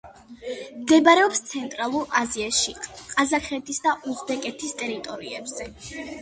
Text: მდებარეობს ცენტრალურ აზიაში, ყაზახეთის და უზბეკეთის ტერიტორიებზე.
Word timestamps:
მდებარეობს 0.77 1.41
ცენტრალურ 1.49 2.07
აზიაში, 2.21 2.73
ყაზახეთის 3.03 3.81
და 3.85 3.95
უზბეკეთის 4.13 4.75
ტერიტორიებზე. 4.81 5.71